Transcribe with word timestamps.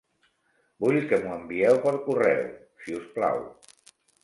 Vull 0.85 0.97
que 1.11 1.19
m'ho 1.25 1.35
envieu 1.41 1.77
per 1.85 1.95
correu, 2.09 2.43
si 2.87 2.99
us 3.03 3.09
plau. 3.21 3.47